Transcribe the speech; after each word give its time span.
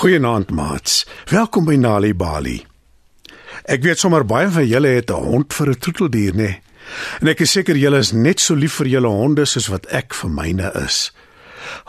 Goeienaand 0.00 0.48
maats. 0.50 1.02
Welkom 1.28 1.66
by 1.68 1.74
Nali 1.76 2.14
Bali. 2.16 2.54
Ek 3.68 3.82
weet 3.84 4.00
sommer 4.00 4.22
baie 4.24 4.46
van 4.48 4.64
julle 4.64 4.94
het 4.96 5.10
'n 5.12 5.24
hond 5.28 5.52
vir 5.52 5.68
'n 5.68 5.78
troeteldier, 5.78 6.32
nê? 6.32 6.36
Nee? 6.36 6.62
En 7.20 7.28
ek 7.28 7.40
is 7.40 7.50
seker 7.50 7.76
julle 7.76 7.98
is 7.98 8.12
net 8.12 8.40
so 8.40 8.54
lief 8.54 8.72
vir 8.80 8.86
julle 8.86 9.08
honde 9.08 9.44
soos 9.44 9.66
wat 9.68 9.86
ek 9.86 10.14
vir 10.14 10.30
myne 10.30 10.72
is. 10.86 11.12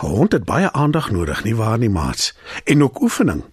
'n 0.04 0.06
Hond 0.06 0.32
het 0.32 0.44
baie 0.44 0.72
aandag 0.72 1.12
nodig, 1.12 1.44
nie 1.44 1.56
waar 1.56 1.78
nie, 1.78 1.90
maats? 1.90 2.34
En 2.66 2.84
ook 2.84 3.02
oefening. 3.02 3.44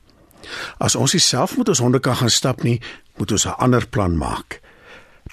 As 0.78 0.96
ons 0.96 1.28
self 1.28 1.56
met 1.56 1.68
ons 1.68 1.78
honde 1.78 2.00
kan 2.00 2.16
gaan 2.16 2.30
stap 2.30 2.62
nie, 2.62 2.80
moet 3.16 3.32
ons 3.32 3.46
'n 3.46 3.58
ander 3.58 3.86
plan 3.86 4.16
maak. 4.16 4.60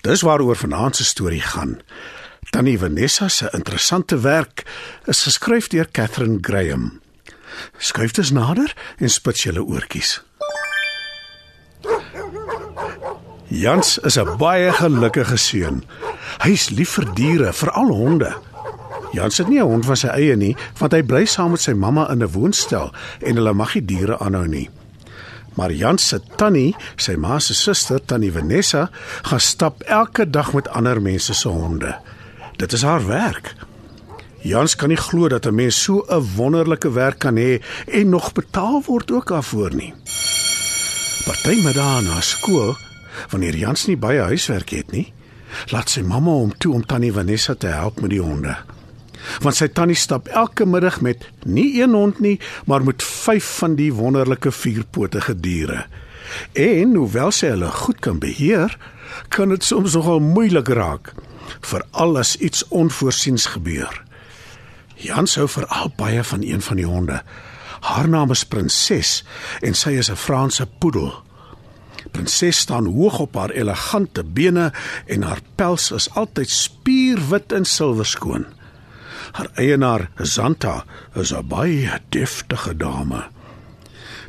Dis 0.01 0.21
waaroor 0.21 0.55
vanaand 0.55 0.95
se 0.95 1.03
storie 1.03 1.41
gaan. 1.41 1.81
Tannie 2.51 2.79
Vanessa 2.79 3.27
se 3.27 3.49
interessante 3.51 4.19
werk 4.19 4.63
is 5.05 5.23
geskryf 5.23 5.67
deur 5.67 5.87
Catherine 5.91 6.37
Graham. 6.41 7.04
Skuif 7.77 8.11
dus 8.11 8.31
nader 8.31 8.73
en 8.97 9.09
spits 9.09 9.43
julle 9.43 9.63
oortjies. 9.63 10.21
Jans 13.47 13.97
is 13.97 14.17
'n 14.17 14.37
baie 14.37 14.71
gelukkige 14.71 15.37
seun. 15.37 15.83
Hy's 16.41 16.69
lief 16.69 16.89
vir 16.89 17.13
diere, 17.13 17.53
veral 17.53 17.91
honde. 17.91 18.35
Jans 19.11 19.37
het 19.37 19.47
nie 19.47 19.59
'n 19.59 19.69
hond 19.69 19.85
van 19.85 19.95
sy 19.95 20.07
eie 20.07 20.35
nie, 20.35 20.55
want 20.77 20.91
hy 20.91 21.03
bly 21.03 21.25
saam 21.25 21.51
met 21.51 21.61
sy 21.61 21.73
mamma 21.73 22.09
in 22.11 22.23
'n 22.23 22.31
woonstel 22.31 22.91
en 23.19 23.35
hulle 23.35 23.53
mag 23.53 23.73
nie 23.73 23.85
diere 23.85 24.19
aanhou 24.19 24.47
nie. 24.47 24.69
Maar 25.55 25.71
Jans 25.71 26.07
se 26.07 26.19
tannie, 26.35 26.75
sy 26.95 27.15
ma 27.15 27.39
se 27.39 27.53
suster, 27.53 28.05
tannie 28.05 28.31
Vanessa, 28.31 28.89
gaan 29.21 29.39
stap 29.39 29.81
elke 29.81 30.29
dag 30.29 30.53
met 30.53 30.67
ander 30.67 31.01
mense 31.01 31.33
se 31.33 31.47
honde. 31.47 31.95
Dit 32.57 32.73
is 32.73 32.81
haar 32.81 33.07
werk. 33.07 33.55
Jans 34.45 34.75
kan 34.77 34.91
nie 34.93 34.99
glo 34.99 35.27
dat 35.27 35.45
'n 35.45 35.55
mens 35.55 35.83
so 35.83 36.05
'n 36.07 36.27
wonderlike 36.35 36.91
werk 36.91 37.19
kan 37.19 37.35
hê 37.35 37.61
en 37.85 38.09
nog 38.09 38.31
betaal 38.31 38.83
word 38.85 39.11
ook 39.11 39.27
daarvoor 39.27 39.75
nie. 39.75 39.93
Partytjie 41.25 41.73
na 41.73 42.21
skool, 42.21 42.75
wanneer 43.29 43.55
Jans 43.55 43.85
nie 43.85 43.97
baie 43.97 44.19
huiswerk 44.19 44.69
het 44.69 44.91
nie, 44.91 45.13
laat 45.71 45.89
sy 45.89 46.01
mamma 46.01 46.31
hom 46.31 46.57
toe 46.57 46.73
om 46.73 46.85
tannie 46.85 47.13
Vanessa 47.13 47.55
te 47.55 47.67
help 47.67 48.01
met 48.01 48.09
die 48.09 48.21
honde. 48.21 48.55
Want 49.41 49.55
sy 49.55 49.67
tannie 49.67 49.95
stap 49.95 50.27
elke 50.27 50.65
middag 50.65 51.01
met 51.01 51.25
nie 51.45 51.81
een 51.81 51.93
hond 51.93 52.19
nie, 52.19 52.39
maar 52.65 52.83
met 52.83 53.03
5 53.03 53.57
van 53.57 53.75
die 53.75 53.93
wonderlike 53.93 54.51
vierpotige 54.51 55.39
diere. 55.39 55.85
En 56.53 56.95
hoewel 56.95 57.31
sy 57.31 57.47
hulle 57.47 57.71
goed 57.71 57.99
kan 57.99 58.19
beheer, 58.19 58.77
kan 59.27 59.49
dit 59.49 59.63
soms 59.63 59.93
nogal 59.93 60.19
moeilik 60.19 60.67
raak, 60.67 61.13
veral 61.61 62.17
as 62.17 62.35
iets 62.35 62.67
onvoorsiens 62.67 63.45
gebeur. 63.45 64.04
Jan 64.95 65.27
sou 65.27 65.47
veral 65.47 65.91
baie 65.97 66.23
van 66.23 66.43
een 66.43 66.61
van 66.61 66.75
die 66.79 66.87
honde. 66.87 67.21
Haar 67.85 68.09
naam 68.09 68.31
is 68.31 68.45
Prinses 68.45 69.23
en 69.61 69.73
sy 69.73 69.97
is 69.99 70.09
'n 70.09 70.15
Franse 70.15 70.65
poedel. 70.65 71.13
Prinses 72.11 72.57
staan 72.57 72.85
hoog 72.85 73.19
op 73.19 73.35
haar 73.35 73.49
elegante 73.49 74.23
bene 74.23 74.73
en 75.05 75.21
haar 75.21 75.41
pels 75.55 75.91
is 75.91 76.09
altyd 76.09 76.49
spierwit 76.49 77.51
en 77.51 77.65
silwerskoon. 77.65 78.45
Haar 79.31 79.49
eienaar, 79.53 80.09
Zanta, 80.17 80.85
is 81.13 81.33
'n 81.33 81.47
baie 81.47 81.99
deftige 82.09 82.77
dame. 82.77 83.23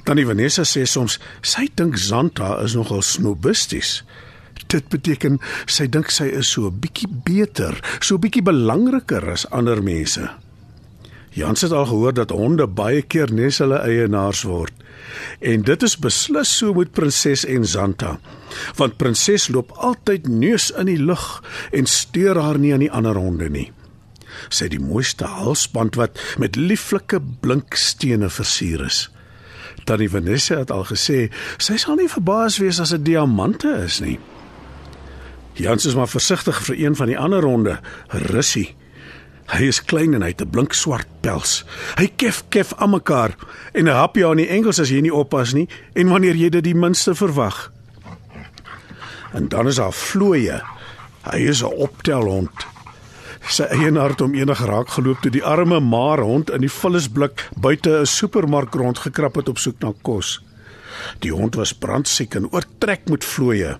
Tannie 0.04 0.26
Vanessa 0.26 0.62
sê 0.62 0.84
soms 0.84 1.18
sy 1.40 1.68
dink 1.74 1.96
Zanta 1.96 2.60
is 2.62 2.74
nogal 2.74 3.02
snobisties. 3.02 4.04
Dit 4.66 4.88
beteken 4.88 5.40
sy 5.66 5.88
dink 5.88 6.10
sy 6.10 6.24
is 6.24 6.50
so 6.50 6.66
'n 6.66 6.78
bietjie 6.80 7.08
beter, 7.24 7.98
so 8.00 8.14
'n 8.14 8.20
bietjie 8.20 8.42
belangriker 8.42 9.30
as 9.30 9.50
ander 9.50 9.82
mense. 9.82 10.45
Jans 11.36 11.60
het 11.60 11.72
al 11.72 11.86
gehoor 11.86 12.14
dat 12.16 12.30
honde 12.32 12.64
baie 12.66 13.02
keer 13.02 13.28
nes 13.32 13.58
hulle 13.60 13.76
eienaars 13.84 14.42
word. 14.48 14.72
En 15.44 15.66
dit 15.68 15.82
is 15.84 15.96
beslis 16.00 16.48
so 16.62 16.72
met 16.72 16.94
prinses 16.96 17.44
en 17.44 17.66
Zanta. 17.68 18.14
Want 18.78 18.96
prinses 18.96 19.50
loop 19.52 19.74
altyd 19.76 20.30
neus 20.32 20.70
in 20.72 20.88
die 20.88 21.00
lug 21.00 21.26
en 21.76 21.84
steur 21.86 22.40
haar 22.40 22.58
nie 22.58 22.72
aan 22.72 22.86
die 22.86 22.92
ander 22.92 23.20
honde 23.20 23.50
nie. 23.52 23.68
Sy 24.48 24.70
het 24.70 24.76
die 24.78 24.80
mooiste 24.80 25.28
halsband 25.28 26.00
wat 26.00 26.16
met 26.40 26.56
lieflike 26.56 27.20
blinkstene 27.44 28.32
versier 28.32 28.86
is. 28.88 29.04
Tannie 29.84 30.10
Vanessa 30.10 30.62
het 30.62 30.72
al 30.72 30.86
gesê 30.88 31.26
sy 31.60 31.76
sal 31.76 32.00
nie 32.00 32.08
verbaas 32.08 32.56
wees 32.64 32.80
as 32.80 32.96
dit 32.96 33.04
diamante 33.12 33.76
is 33.84 34.00
nie. 34.00 34.16
Jans 35.60 35.84
is 35.84 35.96
maar 35.96 36.08
versigtig 36.08 36.64
vir 36.64 36.80
een 36.80 36.96
van 36.96 37.12
die 37.12 37.20
ander 37.20 37.44
honde, 37.44 37.78
Russie. 38.32 38.75
Hy 39.46 39.68
is 39.70 39.78
klein 39.84 40.14
en 40.14 40.22
hy 40.22 40.32
het 40.34 40.42
'n 40.42 40.50
blink 40.50 40.72
swart 40.74 41.06
pels. 41.20 41.64
Hy 41.96 42.06
kef 42.16 42.44
kef 42.48 42.74
aan 42.76 42.90
mekaar 42.90 43.36
en 43.72 43.84
'n 43.84 43.94
hapjie 43.94 44.26
aan 44.26 44.36
die 44.36 44.48
enkels 44.48 44.80
as 44.80 44.90
jy 44.90 45.00
nie 45.00 45.14
oppas 45.14 45.52
nie 45.52 45.68
en 45.94 46.08
wanneer 46.08 46.34
jy 46.34 46.48
dit 46.48 46.64
die 46.64 46.74
minste 46.74 47.14
verwag. 47.14 47.72
En 49.32 49.48
dan 49.48 49.66
is 49.66 49.76
daar 49.76 49.92
vloeie. 49.92 50.62
Hy 51.22 51.38
is 51.38 51.62
'n 51.62 51.72
optelhond. 51.76 52.66
Sy 53.46 53.62
eienaar 53.62 54.10
het 54.10 54.20
hom 54.20 54.34
eendag 54.34 54.64
raak 54.66 54.88
geloop 54.88 55.20
toe 55.22 55.30
die 55.30 55.44
arme 55.44 55.80
maar 55.80 56.18
hond 56.18 56.50
in 56.50 56.60
die 56.60 56.72
vullisblik 56.72 57.48
buite 57.56 58.00
'n 58.00 58.06
supermark 58.06 58.74
rondgekrap 58.74 59.34
het 59.34 59.48
op 59.48 59.58
soek 59.58 59.78
na 59.80 59.92
kos. 60.02 60.42
Die 61.18 61.32
hond 61.32 61.54
was 61.54 61.72
brandsiek 61.72 62.34
en 62.34 62.50
oortrek 62.50 63.08
met 63.08 63.24
vloeie. 63.24 63.78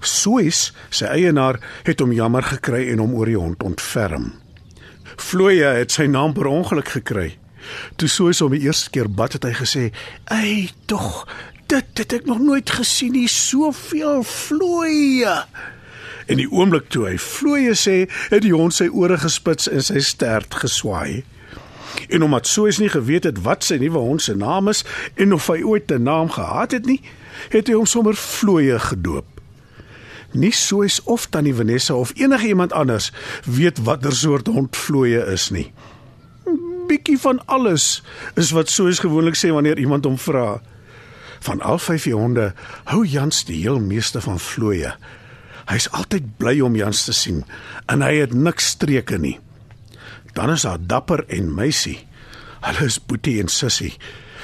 Soos 0.00 0.72
sy 0.90 1.04
eienaar 1.04 1.60
het 1.82 2.00
hom 2.00 2.12
jammer 2.12 2.42
gekry 2.42 2.88
en 2.92 2.98
hom 2.98 3.14
oor 3.14 3.26
die 3.26 3.38
hond 3.38 3.62
ontferm. 3.62 4.32
Floya 5.16 5.72
het 5.76 5.92
sy 5.92 6.06
naam 6.06 6.32
per 6.32 6.46
ongeluk 6.46 6.88
gekry. 6.88 7.32
Toe 7.96 8.08
soos 8.08 8.40
hom 8.42 8.54
die 8.54 8.64
eerste 8.66 8.90
keer 8.90 9.10
bad 9.10 9.36
het 9.36 9.44
hy 9.46 9.52
gesê: 9.56 9.84
"Ey, 10.24 10.70
tog, 10.86 11.26
dit 11.66 11.98
het 11.98 12.12
ek 12.12 12.26
nog 12.26 12.38
nooit 12.38 12.70
gesien 12.70 13.12
nie, 13.12 13.28
soveel 13.28 14.22
Floya." 14.22 15.46
En 16.26 16.36
die 16.36 16.50
oomblik 16.50 16.88
toe 16.88 17.06
hy 17.06 17.18
Floya 17.18 17.74
sê, 17.74 18.08
het 18.30 18.42
die 18.42 18.54
hond 18.54 18.74
sy 18.74 18.88
ore 18.88 19.18
gespits 19.18 19.68
en 19.68 19.82
sy 19.82 20.00
stert 20.00 20.54
geswaai. 20.54 21.24
En 22.08 22.22
omdat 22.22 22.46
Soos 22.46 22.78
nie 22.78 22.88
geweet 22.88 23.24
het 23.24 23.42
wat 23.42 23.64
sy 23.64 23.76
nuwe 23.76 23.98
hond 23.98 24.22
se 24.22 24.34
naam 24.34 24.68
is 24.68 24.84
en 25.14 25.32
of 25.32 25.46
hy 25.46 25.62
ooit 25.62 25.90
'n 25.90 26.02
naam 26.02 26.30
gehad 26.30 26.70
het 26.72 26.86
nie, 26.86 27.00
het 27.48 27.68
hy 27.68 27.74
hom 27.74 27.86
sommer 27.86 28.14
Floya 28.14 28.78
gedoop 28.78 29.31
nie 30.34 30.52
soos 30.52 31.00
of 31.04 31.26
tannie 31.26 31.54
Vanessa 31.54 31.94
of 31.94 32.12
enige 32.16 32.46
iemand 32.46 32.72
anders 32.72 33.12
weet 33.44 33.78
watter 33.84 34.12
soort 34.12 34.46
hond 34.46 34.76
vloeie 34.76 35.24
is 35.32 35.50
nie. 35.50 35.72
Bietjie 36.88 37.18
van 37.18 37.40
alles 37.46 38.02
is 38.34 38.50
wat 38.50 38.70
soos 38.70 39.00
gewoonlik 39.00 39.38
sê 39.38 39.52
wanneer 39.54 39.78
iemand 39.78 40.04
hom 40.04 40.18
vra. 40.18 40.60
Van 41.42 41.60
al 41.60 41.78
vyf 41.78 42.06
honde 42.12 42.52
hou 42.84 43.04
Jans 43.06 43.44
die 43.44 43.62
heel 43.62 43.80
meeste 43.80 44.20
van 44.20 44.40
vloeie. 44.40 44.94
Hy's 45.70 45.88
altyd 45.94 46.36
bly 46.38 46.58
om 46.60 46.76
Jans 46.76 47.04
te 47.04 47.14
sien 47.16 47.44
en 47.86 48.02
hy 48.02 48.18
het 48.20 48.34
niks 48.34 48.74
streke 48.74 49.18
nie. 49.18 49.38
Dan 50.34 50.50
is 50.50 50.66
daar 50.66 50.80
Dapper 50.80 51.24
en 51.28 51.54
Meisie. 51.54 51.98
Hulle 52.62 52.86
is 52.86 52.98
Boetie 52.98 53.40
en 53.42 53.48
Sissie. 53.48 53.94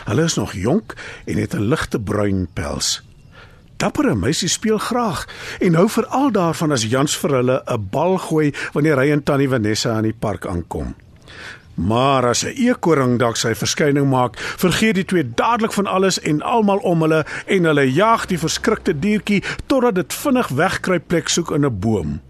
Hulle 0.08 0.24
is 0.24 0.34
nog 0.34 0.52
jonk 0.52 0.94
en 1.26 1.36
het 1.38 1.54
'n 1.54 1.68
ligte 1.68 2.00
bruin 2.00 2.48
pels. 2.52 3.07
Dappere 3.78 4.14
meisies 4.18 4.56
speel 4.58 4.78
graag 4.82 5.20
en 5.62 5.76
hou 5.78 5.86
veral 5.88 6.32
daarvan 6.34 6.74
as 6.74 6.86
Jans 6.90 7.12
vir 7.22 7.34
hulle 7.38 7.62
'n 7.62 7.88
bal 7.90 8.16
gooi 8.18 8.52
wanneer 8.74 8.98
hy 8.98 9.10
en 9.12 9.22
Tannie 9.22 9.48
Vanessa 9.48 9.90
aan 9.90 10.02
die 10.02 10.18
park 10.18 10.46
aankom. 10.46 10.94
Maar 11.74 12.26
as 12.26 12.42
'n 12.44 12.58
eekoring 12.58 13.18
dalk 13.18 13.36
sy 13.36 13.54
verskyning 13.54 14.10
maak, 14.10 14.38
vergeet 14.38 14.94
die 14.94 15.04
twee 15.04 15.34
dadelik 15.34 15.72
van 15.72 15.86
alles 15.86 16.20
en 16.20 16.42
almal 16.42 16.78
om 16.78 17.02
hulle 17.02 17.24
en 17.46 17.64
hulle 17.64 17.92
jag 17.92 18.26
die 18.26 18.38
verskrikte 18.38 18.98
diertjie 18.98 19.44
totdat 19.66 19.94
dit 19.94 20.14
vinnig 20.14 20.48
wegkruip 20.48 21.06
plek 21.06 21.28
soek 21.28 21.50
in 21.50 21.64
'n 21.64 21.78
boom. 21.78 22.20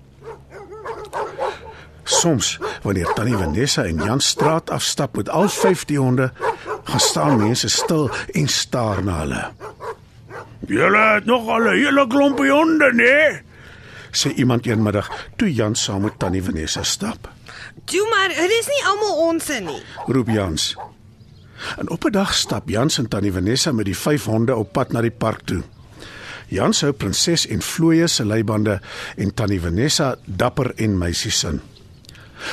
Soms, 2.04 2.58
wanneer 2.82 3.12
Tannie 3.14 3.36
Vanessa 3.36 3.84
en 3.84 3.96
Jan 3.96 4.20
straat 4.20 4.70
afstap 4.70 5.16
met 5.16 5.28
al 5.28 5.48
5 5.48 5.84
die 5.84 5.98
honde, 5.98 6.32
gaan 6.84 7.00
staan 7.00 7.36
mense 7.36 7.68
stil 7.68 8.10
en 8.32 8.48
staar 8.48 9.04
na 9.04 9.18
hulle. 9.18 9.67
Julle 10.66 11.14
het 11.14 11.24
nog 11.24 11.48
al 11.48 11.62
'n 11.62 11.76
hele 11.76 12.06
klompie 12.06 12.50
honde, 12.50 12.92
nee? 12.94 13.46
sê 14.10 14.32
iemand 14.34 14.66
eenmiddag 14.66 15.10
toe 15.36 15.54
Jan 15.54 15.74
saam 15.76 16.02
met 16.02 16.18
Tannie 16.18 16.42
Vanessa 16.42 16.82
stap. 16.82 17.28
"Toe 17.84 18.06
maar, 18.10 18.28
dit 18.28 18.50
is 18.60 18.66
nie 18.66 18.84
almal 18.84 19.16
onsse 19.28 19.60
nie," 19.60 19.82
roep 20.06 20.28
Jans. 20.28 20.76
En 21.78 21.90
op 21.90 22.04
'n 22.04 22.10
dag 22.10 22.34
stap 22.34 22.68
Jans 22.68 22.98
en 22.98 23.08
Tannie 23.08 23.32
Vanessa 23.32 23.72
met 23.72 23.84
die 23.84 23.96
vyf 23.96 24.24
honde 24.24 24.56
op 24.56 24.72
pad 24.72 24.92
na 24.92 25.00
die 25.00 25.10
park 25.10 25.40
toe. 25.44 25.62
Jans 26.46 26.80
hou 26.80 26.92
prinses 26.92 27.46
en 27.46 27.62
vloeie 27.62 28.06
se 28.06 28.24
leibande 28.24 28.80
en 29.16 29.34
Tannie 29.34 29.60
Vanessa 29.60 30.16
dapper 30.24 30.72
en 30.76 30.98
meisie 30.98 31.30
sin. 31.30 31.60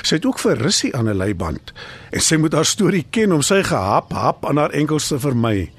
Sy 0.01 0.15
het 0.15 0.25
ook 0.25 0.39
vir 0.39 0.57
Rissie 0.57 0.95
aan 0.95 1.09
'n 1.09 1.17
leiband 1.17 1.73
en 2.11 2.21
sy 2.21 2.35
moet 2.35 2.53
haar 2.53 2.65
storie 2.65 3.05
ken 3.09 3.31
om 3.31 3.41
sy 3.41 3.63
gehap 3.63 4.11
hap 4.11 4.45
aan 4.45 4.57
haar 4.57 4.69
enkels 4.71 5.07
te 5.07 5.19
vermy. 5.19 5.71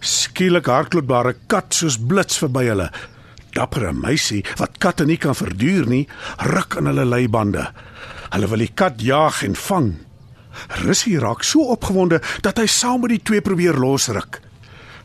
Skielik 0.00 0.68
hardloopbare 0.70 1.34
kat 1.50 1.74
soos 1.74 1.98
blits 1.98 2.38
verby 2.38 2.68
hulle. 2.68 2.88
Dappere 3.56 3.92
meisie 3.92 4.44
wat 4.60 4.78
katte 4.78 5.06
nie 5.08 5.18
kan 5.18 5.34
verduur 5.34 5.88
nie, 5.90 6.04
ruk 6.52 6.78
in 6.78 6.90
hulle 6.90 7.06
leibande. 7.08 7.64
Hulle 8.30 8.50
wil 8.50 8.62
die 8.62 8.74
kat 8.74 9.02
jag 9.02 9.42
en 9.46 9.56
vang. 9.58 9.94
Russie 10.84 11.18
raak 11.18 11.44
so 11.46 11.70
opgewonde 11.74 12.20
dat 12.42 12.58
hy 12.58 12.66
saam 12.70 13.02
met 13.02 13.16
die 13.16 13.24
twee 13.24 13.42
probeer 13.42 13.78
losruk. 13.78 14.40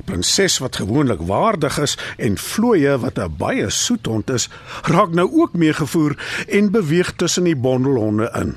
Prinses 0.03 0.57
wat 0.59 0.81
gewoonlik 0.81 1.21
waardig 1.29 1.77
is 1.79 1.95
en 2.17 2.37
Vlooie 2.37 2.97
wat 2.99 3.19
'n 3.19 3.35
baie 3.37 3.69
soet 3.69 4.05
hond 4.05 4.29
is, 4.29 4.49
raak 4.83 5.13
nou 5.13 5.29
ook 5.31 5.53
meegevoer 5.53 6.17
en 6.47 6.71
beweeg 6.71 7.15
tussen 7.15 7.43
die 7.43 7.55
bondelhonde 7.55 8.29
in. 8.35 8.55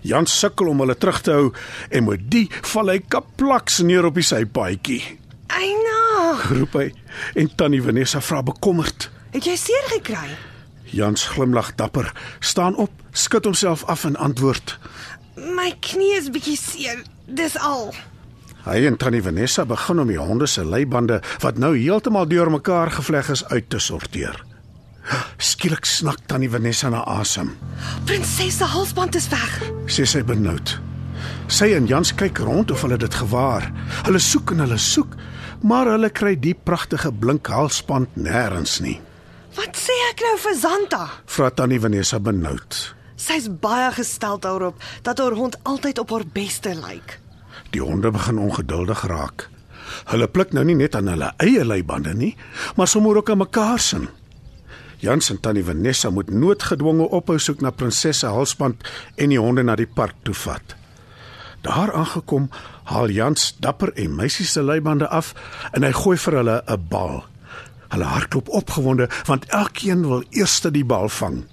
Jan 0.00 0.26
sukkel 0.26 0.68
om 0.68 0.78
hulle 0.80 0.96
terug 0.96 1.20
te 1.20 1.30
hou 1.30 1.52
en 1.90 2.04
met 2.04 2.30
die 2.30 2.48
val 2.62 2.88
hy 2.88 3.00
kaplaks 3.08 3.78
neer 3.78 4.04
op 4.04 4.14
die 4.14 4.24
sypaadjie. 4.24 5.19
Roep 6.48 6.76
hy 6.78 6.88
en 7.34 7.50
tannie 7.56 7.82
Vanessa 7.82 8.20
vra 8.24 8.42
bekommerd. 8.42 9.10
het 9.30 9.44
jy 9.46 9.56
seer 9.56 9.86
gekry? 9.92 10.28
Jans 10.90 11.26
glimlag 11.34 11.74
dapper, 11.78 12.12
staan 12.40 12.74
op, 12.76 12.90
skud 13.12 13.44
homself 13.44 13.84
af 13.84 14.04
en 14.04 14.16
antwoord. 14.16 14.78
My 15.36 15.70
knie 15.80 16.16
is 16.16 16.30
bietjie 16.30 16.56
seer. 16.58 17.04
Dis 17.26 17.54
al. 17.58 17.92
Hy 18.66 18.82
en 18.88 18.96
tannie 19.00 19.22
Vanessa 19.22 19.64
begin 19.64 20.02
om 20.02 20.10
die 20.10 20.18
honde 20.18 20.46
se 20.50 20.64
leibande 20.66 21.20
wat 21.44 21.58
nou 21.62 21.76
heeltemal 21.76 22.26
deurmekaar 22.28 22.90
gevleg 22.98 23.30
is 23.30 23.44
uit 23.52 23.70
te 23.70 23.78
sorteer. 23.78 24.36
Skielik 25.38 25.86
snak 25.88 26.20
tannie 26.28 26.50
Vanessa 26.50 26.90
na 26.90 27.00
asem. 27.08 27.54
Prinses 28.04 28.58
se 28.58 28.64
halsband 28.64 29.16
is 29.16 29.28
weg. 29.32 29.56
sê 29.86 30.04
sy 30.06 30.22
benoud. 30.26 30.76
Sy 31.50 31.72
en 31.74 31.86
Jans 31.90 32.12
kyk 32.14 32.38
rond 32.46 32.70
of 32.70 32.82
hulle 32.84 32.98
dit 33.00 33.14
gewaar. 33.14 33.64
Hulle 34.06 34.20
soek 34.22 34.52
en 34.54 34.62
hulle 34.66 34.78
soek, 34.78 35.16
maar 35.62 35.90
hulle 35.92 36.10
kry 36.10 36.34
die 36.40 36.54
pragtige 36.54 37.12
blink 37.12 37.50
halsband 37.52 38.16
nêrens 38.16 38.78
nie. 38.80 38.98
Wat 39.56 39.76
sê 39.76 39.94
ek 40.10 40.22
nou 40.24 40.36
vir 40.44 40.56
Zanta? 40.56 41.02
Vra 41.26 41.50
tannie 41.50 41.80
Vanessa 41.82 42.20
benoud. 42.22 42.78
Sy's 43.20 43.48
baie 43.62 43.90
gestel 43.92 44.38
daarop 44.40 44.78
dat 45.04 45.18
haar 45.20 45.36
hond 45.36 45.58
altyd 45.68 45.98
op 45.98 46.14
haar 46.14 46.24
beste 46.32 46.72
lyk. 46.78 47.18
Die 47.74 47.82
honde 47.82 48.10
begin 48.14 48.38
ongeduldig 48.38 49.04
raak. 49.10 49.48
Hulle 50.10 50.28
pluk 50.30 50.54
nou 50.54 50.64
nie 50.64 50.78
net 50.78 50.94
aan 50.96 51.10
hulle 51.10 51.32
eie 51.42 51.64
leibande 51.66 52.14
nie, 52.14 52.32
maar 52.76 52.88
sommer 52.88 53.18
ook 53.18 53.30
aan 53.30 53.42
mekaar 53.42 53.78
se. 53.82 54.00
Jans 55.00 55.30
en 55.32 55.40
tannie 55.40 55.64
Vanessa 55.64 56.10
moet 56.10 56.30
noodgedwonge 56.30 57.08
ophou 57.08 57.38
soek 57.40 57.62
na 57.64 57.72
prinsesse 57.72 58.28
halsband 58.28 58.84
en 59.16 59.32
die 59.32 59.40
honde 59.40 59.64
na 59.64 59.76
die 59.76 59.88
park 59.88 60.18
toe 60.24 60.36
vat. 60.36 60.76
Daar 61.60 61.92
aangekom, 61.92 62.50
haal 62.84 63.10
Jans 63.10 63.56
dapper 63.58 63.92
en 63.92 64.14
meisie 64.14 64.46
se 64.46 64.62
leibande 64.62 65.08
af 65.08 65.34
en 65.72 65.84
hy 65.84 65.92
gooi 65.92 66.16
vir 66.16 66.36
hulle 66.40 66.62
'n 66.66 66.86
bal. 66.88 67.24
Hulle 67.88 68.04
hardloop 68.04 68.48
opgewonde 68.48 69.08
want 69.26 69.44
elkeen 69.44 70.06
wil 70.08 70.24
eers 70.30 70.60
die 70.60 70.84
bal 70.84 71.08
vang. 71.08 71.44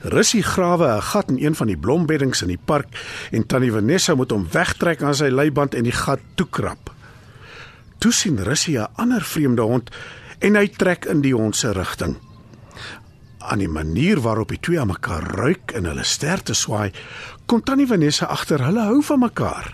Russie 0.00 0.42
grawe 0.42 0.96
'n 0.96 1.02
gat 1.02 1.28
in 1.28 1.44
een 1.44 1.54
van 1.54 1.66
die 1.66 1.76
blombeddings 1.76 2.42
in 2.42 2.48
die 2.48 2.64
park 2.64 2.86
en 3.30 3.46
tannie 3.46 3.72
Vanessa 3.72 4.14
moet 4.14 4.30
hom 4.30 4.46
wegtrek 4.50 5.02
aan 5.02 5.14
sy 5.14 5.28
leiband 5.28 5.74
en 5.74 5.82
die 5.82 5.92
gat 5.92 6.20
toekrap. 6.34 6.90
Toe 7.98 8.12
sien 8.12 8.42
Russie 8.42 8.78
'n 8.78 8.86
ander 8.94 9.22
vreemde 9.22 9.62
hond 9.62 9.90
en 10.38 10.54
hy 10.54 10.68
trek 10.68 11.04
in 11.04 11.20
die 11.20 11.34
hond 11.34 11.56
se 11.56 11.72
rigting. 11.72 12.16
Aan 13.48 13.62
die 13.62 13.68
manier 13.68 14.20
waarop 14.20 14.50
die 14.52 14.60
twee 14.60 14.80
aan 14.80 14.90
mekaar 14.92 15.24
ruik 15.40 15.72
en 15.72 15.86
hulle 15.88 16.04
sterte 16.04 16.52
swaai, 16.54 16.92
kom 17.48 17.62
tannie 17.64 17.86
Vanessa 17.88 18.28
agter 18.28 18.60
hulle 18.60 18.84
hou 18.90 19.00
van 19.08 19.22
mekaar. 19.24 19.70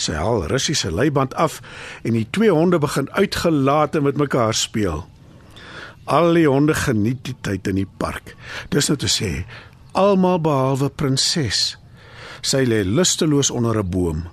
Sy 0.00 0.16
haal 0.16 0.46
Russie 0.48 0.74
se 0.78 0.88
leiband 0.88 1.34
af 1.36 1.58
en 2.08 2.16
die 2.16 2.24
twee 2.32 2.50
honde 2.50 2.80
begin 2.80 3.10
uitgelate 3.12 4.00
met 4.00 4.16
mekaar 4.16 4.56
speel. 4.56 5.04
Al 6.08 6.32
die 6.34 6.48
honde 6.48 6.74
geniet 6.74 7.20
die 7.28 7.36
tyd 7.44 7.68
in 7.68 7.82
die 7.82 7.90
park. 8.00 8.32
Dis 8.72 8.88
nou 8.88 8.96
te 8.96 9.12
sê, 9.12 9.44
almal 9.92 10.40
behalwe 10.40 10.88
prinses. 10.88 11.76
Sy 12.40 12.64
lê 12.64 12.80
lusteloos 12.82 13.52
onder 13.52 13.78
'n 13.78 13.90
boom. 13.90 14.24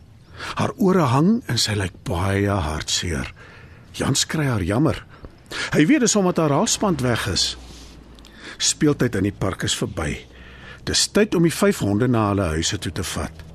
Haar 0.56 0.72
ore 0.78 1.04
hang 1.12 1.44
en 1.48 1.58
sy 1.58 1.76
lyk 1.76 1.94
baie 2.04 2.50
hartseer. 2.50 3.34
Jans 3.94 4.26
kry 4.26 4.46
haar 4.46 4.64
jammer. 4.64 5.06
Hy 5.74 5.86
weet 5.86 6.00
dis 6.00 6.16
omdat 6.16 6.38
haar 6.38 6.52
halsband 6.52 7.02
weg 7.02 7.28
is. 7.28 7.58
Speeltyd 8.60 9.16
in 9.16 9.30
die 9.30 9.36
park 9.36 9.64
is 9.64 9.76
verby. 9.80 10.18
Dis 10.88 11.08
tyd 11.16 11.36
om 11.36 11.46
die 11.48 11.54
vyf 11.54 11.80
honde 11.86 12.10
na 12.12 12.30
hulle 12.32 12.52
huise 12.58 12.80
toe 12.82 12.92
te 12.92 13.06
vat. 13.16 13.46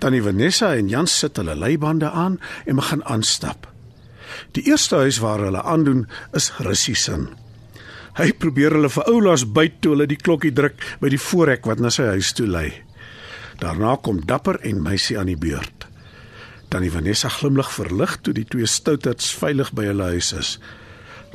Tannie 0.00 0.22
Vanessa 0.24 0.74
en 0.76 0.88
Jans 0.88 1.12
sit 1.20 1.36
hulle 1.40 1.54
leibande 1.56 2.10
aan 2.10 2.38
en 2.66 2.80
begin 2.80 3.04
aanstap. 3.04 3.68
Die 4.56 4.64
eerste 4.68 4.96
huis 5.04 5.20
waar 5.22 5.44
hulle 5.44 5.62
aandoen 5.62 6.06
is 6.32 6.50
Russie 6.64 6.96
se. 6.98 7.18
Hy 8.14 8.30
probeer 8.38 8.76
hulle 8.76 8.90
vir 8.94 9.08
oulaas 9.10 9.44
byt 9.44 9.80
toe 9.82 9.94
hulle 9.94 10.06
die 10.10 10.20
klokkie 10.20 10.54
druk 10.54 10.82
by 11.00 11.10
die 11.12 11.20
voorhek 11.20 11.66
wat 11.66 11.82
na 11.82 11.90
sy 11.92 12.06
huis 12.14 12.32
toe 12.36 12.46
lei. 12.46 12.68
Daarna 13.60 13.96
kom 14.02 14.22
Dapper 14.26 14.60
en 14.66 14.82
Meisie 14.82 15.18
aan 15.18 15.30
die 15.30 15.38
beurt. 15.38 15.88
Tannie 16.70 16.90
Vanessa 16.90 17.28
glimlag 17.30 17.70
verlig 17.74 18.16
toe 18.22 18.34
die 18.34 18.46
twee 18.50 18.66
stouterds 18.66 19.32
veilig 19.38 19.70
by 19.74 19.88
hulle 19.90 20.14
huis 20.14 20.32
is. 20.34 20.56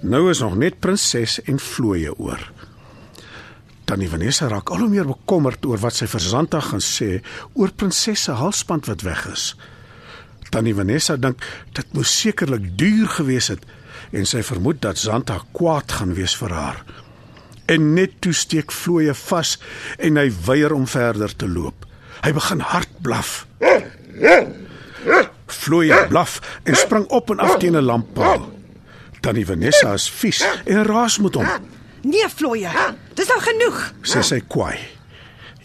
Nou 0.02 0.30
is 0.32 0.42
nog 0.44 0.56
net 0.60 0.80
prinses 0.84 1.40
en 1.48 1.60
vlooie 1.60 2.12
oor. 2.16 2.42
Tannie 3.90 4.10
Vanessa 4.10 4.46
raak 4.46 4.70
al 4.70 4.84
hoe 4.84 4.92
meer 4.92 5.08
bekommerd 5.10 5.64
oor 5.66 5.80
wat 5.82 5.96
sy 5.98 6.06
vir 6.12 6.22
Santa 6.22 6.60
gaan 6.62 6.84
sê 6.84 7.24
oor 7.58 7.72
prinses 7.74 8.28
se 8.28 8.36
halsband 8.38 8.86
wat 8.86 9.02
weg 9.02 9.24
is. 9.32 9.46
Tannie 10.54 10.76
Vanessa 10.78 11.16
dink 11.18 11.42
dit 11.74 11.96
moes 11.98 12.12
sekerlik 12.22 12.68
duur 12.78 13.10
gewees 13.16 13.50
het 13.50 13.66
en 14.14 14.30
sy 14.30 14.44
vermoed 14.46 14.84
dat 14.86 15.02
Santa 15.02 15.40
kwaad 15.58 15.98
gaan 15.98 16.14
wees 16.14 16.38
vir 16.38 16.54
haar. 16.54 16.84
En 17.66 17.96
net 17.98 18.20
toe 18.22 18.36
steek 18.38 18.70
vlooie 18.70 19.18
vas 19.24 19.56
en 19.98 20.22
hy 20.22 20.28
weier 20.46 20.78
om 20.78 20.86
verder 20.86 21.34
te 21.34 21.50
loop. 21.50 21.90
Hy 22.22 22.36
begin 22.38 22.62
hard 22.62 22.94
blaf. 23.02 23.34
Vlooie 25.64 26.06
blaf 26.14 26.38
en 26.62 26.78
spring 26.78 27.10
op 27.10 27.34
en 27.34 27.42
af 27.42 27.58
teen 27.58 27.74
'n 27.74 27.90
lamppaal. 27.90 28.52
Tannie 29.20 29.50
Vanessa 29.50 29.98
is 29.98 30.10
vies 30.10 30.46
en 30.66 30.86
raas 30.86 31.18
met 31.18 31.34
hom. 31.34 31.48
Nee, 32.02 32.30
Vlooie. 32.30 32.70
Dis 33.20 33.28
nou 33.28 33.40
genoeg. 33.44 33.80
sê 34.08 34.22
sy 34.24 34.38
kwaai. 34.48 34.80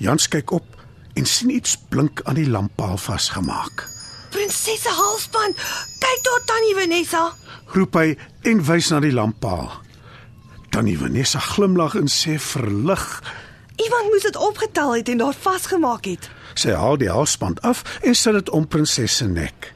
Jans 0.02 0.26
kyk 0.26 0.50
op 0.56 0.66
en 1.14 1.26
sien 1.28 1.52
iets 1.54 1.76
blink 1.90 2.18
aan 2.26 2.34
die 2.34 2.48
lamppaal 2.50 2.98
vasgemaak. 2.98 3.84
Prinses 4.34 4.82
se 4.82 4.90
halsband. 4.90 5.60
Kyk 6.02 6.24
daar 6.26 6.42
tannie 6.50 6.74
Vanessa. 6.74 7.28
Roep 7.76 7.94
hy 7.94 8.16
en 8.50 8.64
wys 8.66 8.90
na 8.90 8.98
die 9.04 9.14
lamppaal. 9.14 9.70
Tannie 10.74 10.98
Vanessa 10.98 11.38
glimlag 11.38 11.94
en 12.00 12.10
sê 12.10 12.40
verlig. 12.42 13.06
Iemand 13.78 14.10
moes 14.10 14.26
dit 14.26 14.36
opgetel 14.48 14.96
het 14.98 15.14
en 15.14 15.22
daar 15.22 15.38
vasgemaak 15.46 16.10
het. 16.10 16.26
Sy 16.58 16.74
haal 16.74 16.98
die 16.98 17.12
halsband 17.12 17.62
af 17.62 17.86
en 18.02 18.18
sit 18.18 18.34
dit 18.34 18.50
om 18.50 18.66
prinses 18.66 19.20
se 19.22 19.30
nek. 19.30 19.70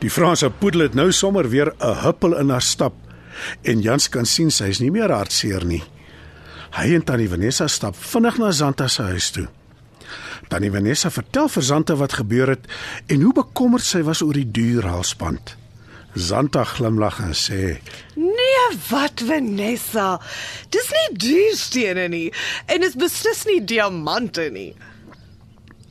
Die 0.00 0.08
Franse 0.08 0.48
poedel 0.48 0.88
het 0.88 0.96
nou 0.96 1.10
sommer 1.12 1.52
weer 1.52 1.74
'n 1.76 2.00
huppel 2.00 2.40
in 2.40 2.48
haar 2.48 2.64
stap 2.64 2.94
en 3.62 3.80
Jans 3.80 4.08
kan 4.08 4.24
sien 4.24 4.50
sy 4.50 4.72
is 4.72 4.80
nie 4.80 4.90
meer 4.90 5.12
hartseer 5.12 5.64
nie. 5.64 5.84
Hy 6.76 6.94
en 6.94 7.04
Tannie 7.04 7.28
Vanessa 7.28 7.66
stap 7.68 7.96
vinnig 7.98 8.38
na 8.38 8.52
Zanta 8.54 8.88
se 8.88 9.02
huis 9.02 9.30
toe. 9.34 9.48
Tannie 10.50 10.70
Vanessa 10.70 11.10
vertel 11.10 11.48
vir 11.50 11.62
Zanta 11.62 11.96
wat 11.98 12.18
gebeur 12.18 12.54
het 12.54 12.66
en 13.10 13.22
hoe 13.22 13.32
bekommerd 13.34 13.86
sy 13.86 14.02
was 14.06 14.22
oor 14.22 14.38
die 14.38 14.48
duur 14.50 14.86
halsband. 14.86 15.56
Zanta 16.14 16.64
glimlag 16.66 17.20
en 17.22 17.34
sê: 17.38 17.78
Nee, 18.18 18.64
wat 18.90 19.22
Vanessa? 19.26 20.18
Dis 20.74 20.90
nie 20.96 21.18
duurstene 21.24 22.08
nie 22.10 22.28
en 22.66 22.86
is 22.86 22.98
beslis 22.98 23.44
nie 23.46 23.60
diamante 23.62 24.48
nie. 24.50 24.72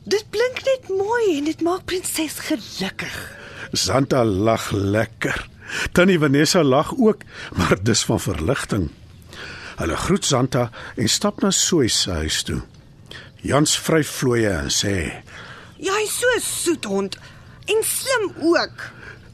Dit 0.04 0.28
blink 0.32 0.60
net 0.66 0.88
mooi 0.92 1.38
en 1.38 1.48
dit 1.48 1.64
maak 1.64 1.86
prinses 1.88 2.40
gelukkig. 2.48 3.16
Zanta 3.72 4.24
lag 4.24 4.70
lekker. 4.72 5.46
Tannie 5.92 6.18
Vanessa 6.18 6.62
lag 6.64 6.92
ook, 6.98 7.22
maar 7.56 7.78
dis 7.82 8.02
van 8.04 8.20
verligting. 8.20 8.88
Hulle 9.80 9.96
groet 9.96 10.24
Zanta 10.28 10.68
en 11.00 11.08
stap 11.08 11.40
na 11.40 11.50
Soy 11.50 11.88
se 11.88 12.12
huis 12.20 12.42
toe. 12.44 12.60
Jans 13.40 13.72
vryf 13.80 14.10
vlooie 14.18 14.50
en 14.52 14.68
sê: 14.68 15.22
Jy's 15.80 16.18
so 16.20 16.28
'n 16.36 16.40
soet 16.40 16.84
hond 16.84 17.16
en 17.64 17.80
slim 17.82 18.26
ook. 18.44 18.90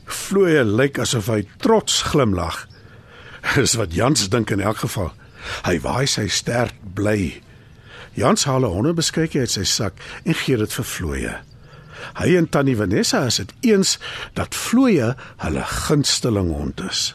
"Vlooie 0.06 0.64
lyk 0.64 0.98
asof 0.98 1.26
hy 1.26 1.48
trots 1.58 2.02
glimlag." 2.02 2.68
Dis 3.56 3.74
wat 3.74 3.94
Jans 3.94 4.28
dink 4.28 4.50
in 4.50 4.60
elk 4.60 4.78
geval. 4.86 5.12
Hy 5.64 5.80
waai 5.80 6.06
sy 6.06 6.28
stert 6.28 6.74
bly. 6.94 7.42
Jans 8.14 8.44
haal 8.44 8.62
'n 8.62 8.74
hondebeskuitjie 8.76 9.40
uit 9.40 9.50
sy 9.50 9.64
sak 9.64 9.98
en 10.24 10.34
gee 10.34 10.56
dit 10.56 10.72
vir 10.72 10.84
Vlooie. 10.84 11.36
Hy 12.22 12.36
en 12.36 12.48
Tannie 12.48 12.76
Vanessa 12.76 13.26
is 13.26 13.36
dit 13.36 13.52
eens 13.60 13.98
dat 14.34 14.54
Vlooie 14.54 15.16
hulle 15.36 15.64
gunsteling 15.64 16.52
hond 16.54 16.80
is. 16.80 17.14